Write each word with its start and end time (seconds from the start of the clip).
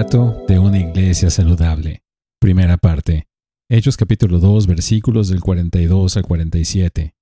De 0.00 0.58
una 0.58 0.78
iglesia 0.78 1.28
saludable. 1.28 2.02
Primera 2.40 2.78
parte. 2.78 3.28
Hechos 3.68 3.98
capítulo 3.98 4.38
2 4.38 4.66
versículos 4.66 5.28
del 5.28 5.42
42 5.42 6.16
al 6.16 6.22
47. 6.22 7.14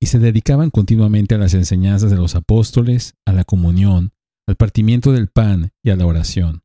Y 0.00 0.06
se 0.06 0.18
dedicaban 0.18 0.70
continuamente 0.70 1.36
a 1.36 1.38
las 1.38 1.54
enseñanzas 1.54 2.10
de 2.10 2.16
los 2.16 2.34
apóstoles, 2.34 3.14
a 3.24 3.32
la 3.32 3.44
comunión, 3.44 4.10
al 4.48 4.56
partimiento 4.56 5.12
del 5.12 5.28
pan 5.28 5.70
y 5.84 5.90
a 5.90 5.96
la 5.96 6.06
oración. 6.06 6.62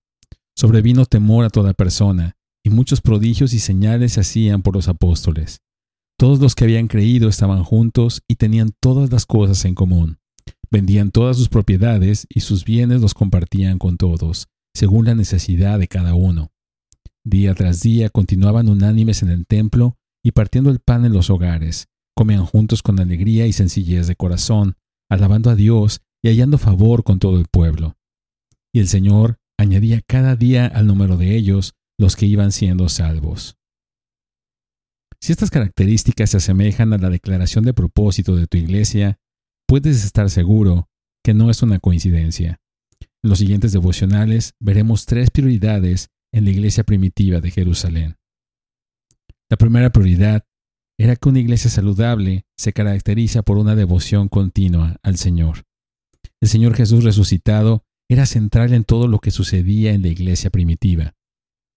Sobrevino 0.58 1.06
temor 1.06 1.46
a 1.46 1.52
toda 1.52 1.76
persona, 1.76 2.36
y 2.66 2.72
muchos 2.72 3.00
prodigios 3.00 3.54
y 3.54 3.60
señales 3.60 4.14
se 4.14 4.22
hacían 4.22 4.64
por 4.64 4.74
los 4.74 4.88
apóstoles. 4.88 5.60
Todos 6.18 6.40
los 6.40 6.56
que 6.56 6.64
habían 6.64 6.88
creído 6.88 7.30
estaban 7.30 7.64
juntos 7.64 8.24
y 8.28 8.38
tenían 8.38 8.72
todas 8.82 9.12
las 9.12 9.28
cosas 9.28 9.66
en 9.66 9.76
común. 9.76 10.18
Vendían 10.72 11.12
todas 11.12 11.38
sus 11.38 11.48
propiedades 11.48 12.26
y 12.28 12.40
sus 12.40 12.66
bienes 12.66 13.02
los 13.02 13.14
compartían 13.14 13.78
con 13.78 13.98
todos 13.98 14.48
según 14.74 15.06
la 15.06 15.16
necesidad 15.16 15.80
de 15.80 15.88
cada 15.88 16.16
uno. 16.16 16.52
Día 17.24 17.54
tras 17.54 17.82
día 17.82 18.10
continuaban 18.10 18.70
unánimes 18.70 19.22
en 19.24 19.30
el 19.30 19.46
templo 19.46 19.98
y 20.24 20.32
partiendo 20.32 20.70
el 20.70 20.80
pan 20.80 21.06
en 21.06 21.14
los 21.14 21.30
hogares, 21.30 21.88
comían 22.16 22.46
juntos 22.46 22.84
con 22.84 23.00
alegría 23.00 23.48
y 23.48 23.54
sencillez 23.54 24.08
de 24.08 24.16
corazón, 24.16 24.76
alabando 25.10 25.50
a 25.50 25.56
Dios 25.56 26.02
y 26.24 26.30
hallando 26.30 26.58
favor 26.58 27.04
con 27.04 27.20
todo 27.20 27.40
el 27.40 27.48
pueblo. 27.52 27.98
Y 28.74 28.80
el 28.80 28.88
Señor 28.88 29.40
añadía 29.60 30.02
cada 30.02 30.36
día 30.36 30.66
al 30.66 30.88
número 30.88 31.18
de 31.18 31.36
ellos 31.36 31.74
los 32.00 32.16
que 32.16 32.26
iban 32.26 32.52
siendo 32.52 32.90
salvos. 32.90 33.58
Si 35.20 35.32
estas 35.32 35.52
características 35.52 36.32
se 36.32 36.38
asemejan 36.38 36.94
a 36.94 36.98
la 36.98 37.10
declaración 37.10 37.64
de 37.64 37.74
propósito 37.74 38.36
de 38.36 38.48
tu 38.48 38.58
iglesia, 38.58 39.20
puedes 39.68 40.04
estar 40.04 40.30
seguro 40.30 40.90
que 41.24 41.34
no 41.34 41.52
es 41.52 41.62
una 41.62 41.80
coincidencia. 41.80 42.61
Los 43.24 43.40
siguientes 43.40 43.72
devocionales 43.72 44.56
veremos 44.60 45.06
tres 45.06 45.30
prioridades 45.30 46.10
en 46.34 46.46
la 46.46 46.52
iglesia 46.52 46.84
primitiva 46.84 47.40
de 47.40 47.52
Jerusalén. 47.52 48.18
La 49.50 49.58
primera 49.58 49.92
prioridad 49.92 50.44
era 50.98 51.16
que 51.16 51.30
una 51.30 51.40
iglesia 51.40 51.70
saludable 51.70 52.46
se 52.58 52.74
caracteriza 52.74 53.44
por 53.44 53.58
una 53.58 53.76
devoción 53.76 54.28
continua 54.28 54.98
al 55.04 55.18
Señor. 55.18 55.64
El 56.42 56.50
Señor 56.50 56.76
Jesús 56.76 57.04
resucitado 57.04 57.84
era 58.10 58.26
central 58.26 58.74
en 58.74 58.84
todo 58.84 59.08
lo 59.08 59.20
que 59.20 59.32
sucedía 59.32 59.94
en 59.94 60.02
la 60.02 60.08
iglesia 60.08 60.50
primitiva. 60.50 61.14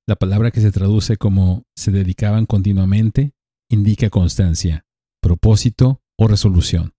La 0.06 0.16
palabra 0.16 0.50
que 0.50 0.60
se 0.60 0.72
traduce 0.72 1.16
como 1.16 1.64
se 1.76 1.90
dedicaban 1.90 2.46
continuamente 2.46 3.32
indica 3.70 4.10
constancia, 4.10 4.86
propósito 5.20 6.02
o 6.18 6.26
resolución. 6.28 6.94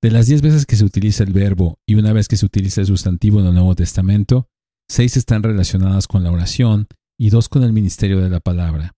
De 0.00 0.12
las 0.12 0.28
diez 0.28 0.42
veces 0.42 0.64
que 0.64 0.76
se 0.76 0.84
utiliza 0.84 1.24
el 1.24 1.32
verbo 1.32 1.80
y 1.84 1.96
una 1.96 2.12
vez 2.12 2.28
que 2.28 2.36
se 2.36 2.46
utiliza 2.46 2.80
el 2.80 2.86
sustantivo 2.86 3.40
en 3.40 3.46
el 3.46 3.54
Nuevo 3.54 3.74
Testamento, 3.74 4.46
seis 4.88 5.16
están 5.16 5.42
relacionadas 5.42 6.06
con 6.06 6.22
la 6.22 6.30
oración 6.30 6.86
y 7.18 7.30
dos 7.30 7.48
con 7.48 7.64
el 7.64 7.72
ministerio 7.72 8.20
de 8.20 8.30
la 8.30 8.38
palabra. 8.38 8.94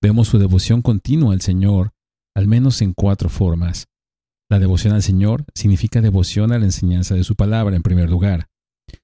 Vemos 0.00 0.28
su 0.28 0.38
devoción 0.38 0.80
continua 0.80 1.34
al 1.34 1.42
Señor, 1.42 1.92
al 2.34 2.46
menos 2.46 2.80
en 2.80 2.94
cuatro 2.94 3.28
formas. 3.28 3.88
La 4.50 4.58
devoción 4.58 4.94
al 4.94 5.02
Señor 5.02 5.44
significa 5.54 6.00
devoción 6.00 6.50
a 6.52 6.58
la 6.58 6.64
enseñanza 6.64 7.14
de 7.14 7.24
su 7.24 7.36
palabra 7.36 7.76
en 7.76 7.82
primer 7.82 8.08
lugar. 8.08 8.46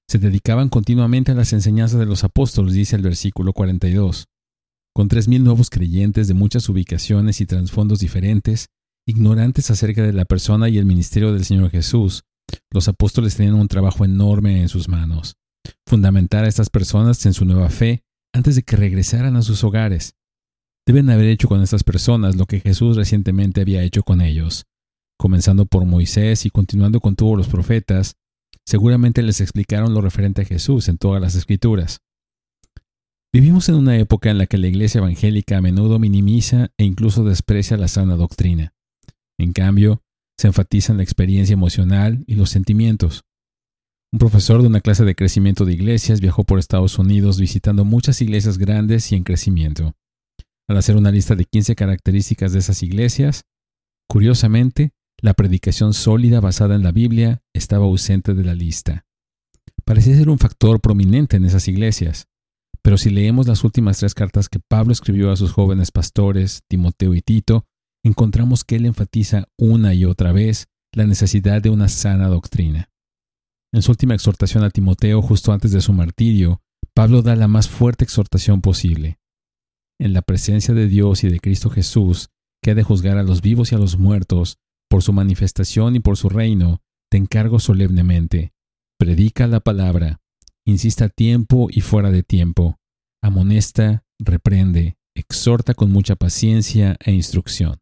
Se 0.09 0.17
dedicaban 0.17 0.69
continuamente 0.69 1.31
a 1.31 1.35
las 1.35 1.53
enseñanzas 1.53 1.99
de 1.99 2.07
los 2.07 2.23
apóstoles, 2.23 2.73
dice 2.73 2.95
el 2.95 3.03
versículo 3.03 3.53
42. 3.53 4.25
Con 4.95 5.09
tres 5.09 5.27
mil 5.27 5.43
nuevos 5.43 5.69
creyentes 5.69 6.27
de 6.27 6.33
muchas 6.33 6.67
ubicaciones 6.69 7.39
y 7.39 7.45
trasfondos 7.45 7.99
diferentes, 7.99 8.69
Ignorantes 9.07 9.69
acerca 9.69 10.01
de 10.01 10.13
la 10.13 10.25
persona 10.25 10.67
y 10.67 10.79
el 10.79 10.85
ministerio 10.85 11.31
del 11.31 11.45
Señor 11.45 11.69
Jesús, 11.69 12.23
los 12.71 12.87
apóstoles 12.87 13.35
tenían 13.35 13.53
un 13.53 13.67
trabajo 13.67 14.03
enorme 14.03 14.61
en 14.61 14.69
sus 14.69 14.87
manos. 14.89 15.35
Fundamentar 15.87 16.43
a 16.43 16.47
estas 16.47 16.69
personas 16.69 17.23
en 17.25 17.33
su 17.33 17.45
nueva 17.45 17.69
fe 17.69 18.03
antes 18.33 18.55
de 18.55 18.63
que 18.63 18.75
regresaran 18.75 19.35
a 19.35 19.43
sus 19.43 19.63
hogares. 19.63 20.15
Deben 20.87 21.09
haber 21.09 21.27
hecho 21.27 21.47
con 21.47 21.61
estas 21.61 21.83
personas 21.83 22.35
lo 22.35 22.45
que 22.45 22.59
Jesús 22.59 22.97
recientemente 22.97 23.61
había 23.61 23.83
hecho 23.83 24.03
con 24.03 24.21
ellos. 24.21 24.65
Comenzando 25.17 25.65
por 25.65 25.85
Moisés 25.85 26.45
y 26.45 26.49
continuando 26.49 26.99
con 26.99 27.15
todos 27.15 27.37
los 27.37 27.47
profetas, 27.47 28.15
seguramente 28.65 29.21
les 29.23 29.39
explicaron 29.39 29.93
lo 29.93 30.01
referente 30.01 30.41
a 30.41 30.45
Jesús 30.45 30.89
en 30.89 30.97
todas 30.97 31.21
las 31.21 31.35
escrituras. 31.35 32.01
Vivimos 33.31 33.69
en 33.69 33.75
una 33.75 33.97
época 33.97 34.29
en 34.29 34.37
la 34.37 34.47
que 34.47 34.57
la 34.57 34.67
iglesia 34.67 34.99
evangélica 34.99 35.57
a 35.57 35.61
menudo 35.61 35.99
minimiza 35.99 36.71
e 36.77 36.85
incluso 36.85 37.23
desprecia 37.23 37.77
la 37.77 37.87
sana 37.87 38.15
doctrina. 38.15 38.74
En 39.39 39.53
cambio, 39.53 40.01
se 40.37 40.47
enfatizan 40.47 40.97
la 40.97 41.03
experiencia 41.03 41.53
emocional 41.53 42.23
y 42.27 42.35
los 42.35 42.49
sentimientos. 42.49 43.23
Un 44.11 44.19
profesor 44.19 44.61
de 44.61 44.67
una 44.67 44.81
clase 44.81 45.03
de 45.03 45.15
crecimiento 45.15 45.65
de 45.65 45.73
iglesias 45.73 46.21
viajó 46.21 46.43
por 46.43 46.59
Estados 46.59 46.97
Unidos 46.99 47.39
visitando 47.39 47.83
muchas 47.83 48.21
iglesias 48.21 48.57
grandes 48.57 49.11
y 49.11 49.15
en 49.15 49.23
crecimiento. 49.23 49.93
Al 50.67 50.77
hacer 50.77 50.95
una 50.95 51.11
lista 51.11 51.35
de 51.35 51.45
15 51.45 51.75
características 51.75 52.53
de 52.53 52.59
esas 52.59 52.81
iglesias, 52.81 53.43
curiosamente, 54.07 54.93
la 55.21 55.33
predicación 55.33 55.93
sólida 55.93 56.39
basada 56.39 56.75
en 56.75 56.83
la 56.83 56.91
Biblia 56.91 57.41
estaba 57.53 57.85
ausente 57.85 58.33
de 58.33 58.43
la 58.43 58.55
lista. 58.55 59.05
Parecía 59.83 60.15
ser 60.15 60.29
un 60.29 60.39
factor 60.39 60.81
prominente 60.81 61.37
en 61.37 61.45
esas 61.45 61.67
iglesias, 61.67 62.27
pero 62.81 62.97
si 62.97 63.09
leemos 63.09 63.47
las 63.47 63.63
últimas 63.63 63.99
tres 63.99 64.13
cartas 64.13 64.49
que 64.49 64.59
Pablo 64.59 64.93
escribió 64.93 65.31
a 65.31 65.35
sus 65.35 65.51
jóvenes 65.51 65.91
pastores, 65.91 66.61
Timoteo 66.67 67.15
y 67.15 67.21
Tito, 67.21 67.65
encontramos 68.05 68.63
que 68.63 68.75
él 68.75 68.85
enfatiza 68.85 69.47
una 69.57 69.95
y 69.95 70.05
otra 70.05 70.31
vez 70.31 70.67
la 70.93 71.07
necesidad 71.07 71.61
de 71.61 71.71
una 71.71 71.89
sana 71.89 72.27
doctrina. 72.27 72.91
En 73.73 73.81
su 73.81 73.91
última 73.91 74.13
exhortación 74.13 74.63
a 74.63 74.69
Timoteo 74.69 75.21
justo 75.23 75.51
antes 75.51 75.71
de 75.71 75.81
su 75.81 75.91
martirio, 75.91 76.61
Pablo 76.93 77.23
da 77.23 77.35
la 77.35 77.47
más 77.47 77.67
fuerte 77.67 78.03
exhortación 78.03 78.61
posible. 78.61 79.17
En 79.99 80.13
la 80.13 80.21
presencia 80.21 80.73
de 80.75 80.87
Dios 80.87 81.23
y 81.23 81.29
de 81.29 81.39
Cristo 81.39 81.71
Jesús, 81.71 82.29
que 82.61 82.71
ha 82.71 82.75
de 82.75 82.83
juzgar 82.83 83.17
a 83.17 83.23
los 83.23 83.41
vivos 83.41 83.71
y 83.71 83.75
a 83.75 83.79
los 83.79 83.97
muertos, 83.97 84.59
por 84.87 85.01
su 85.01 85.11
manifestación 85.11 85.95
y 85.95 85.99
por 85.99 86.15
su 86.15 86.29
reino, 86.29 86.81
te 87.09 87.17
encargo 87.17 87.59
solemnemente. 87.59 88.53
Predica 88.99 89.47
la 89.47 89.61
palabra, 89.61 90.21
insista 90.63 91.05
a 91.05 91.09
tiempo 91.09 91.69
y 91.71 91.81
fuera 91.81 92.11
de 92.11 92.21
tiempo, 92.21 92.77
amonesta, 93.23 94.05
reprende, 94.19 94.97
exhorta 95.15 95.73
con 95.73 95.91
mucha 95.91 96.15
paciencia 96.15 96.97
e 97.03 97.11
instrucción. 97.11 97.79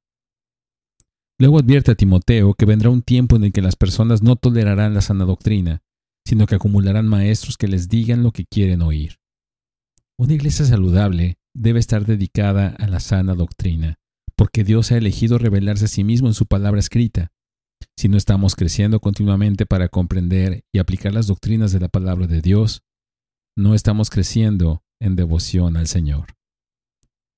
Luego 1.43 1.59
advierte 1.59 1.91
a 1.91 1.95
Timoteo 1.95 2.53
que 2.53 2.65
vendrá 2.65 2.89
un 2.89 3.01
tiempo 3.01 3.35
en 3.35 3.43
el 3.43 3.51
que 3.51 3.61
las 3.61 3.75
personas 3.75 4.21
no 4.21 4.37
tolerarán 4.37 4.93
la 4.93 5.01
sana 5.01 5.25
doctrina, 5.25 5.81
sino 6.25 6.45
que 6.45 6.55
acumularán 6.55 7.05
maestros 7.05 7.57
que 7.57 7.67
les 7.67 7.89
digan 7.89 8.23
lo 8.23 8.31
que 8.31 8.45
quieren 8.45 8.81
oír. 8.81 9.19
Una 10.17 10.35
iglesia 10.35 10.63
saludable 10.63 11.35
debe 11.53 11.81
estar 11.81 12.05
dedicada 12.05 12.69
a 12.79 12.87
la 12.87 13.01
sana 13.01 13.35
doctrina, 13.35 13.99
porque 14.37 14.63
Dios 14.63 14.93
ha 14.93 14.97
elegido 14.97 15.37
revelarse 15.37 15.83
a 15.83 15.89
sí 15.89 16.05
mismo 16.05 16.29
en 16.29 16.33
su 16.33 16.45
palabra 16.45 16.79
escrita. 16.79 17.33
Si 17.97 18.07
no 18.07 18.15
estamos 18.15 18.55
creciendo 18.55 19.01
continuamente 19.01 19.65
para 19.65 19.89
comprender 19.89 20.63
y 20.71 20.79
aplicar 20.79 21.13
las 21.13 21.27
doctrinas 21.27 21.73
de 21.73 21.81
la 21.81 21.89
palabra 21.89 22.25
de 22.25 22.39
Dios, 22.39 22.83
no 23.57 23.75
estamos 23.75 24.09
creciendo 24.09 24.81
en 25.01 25.17
devoción 25.17 25.75
al 25.75 25.87
Señor. 25.87 26.37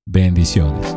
Bendiciones. 0.05 0.95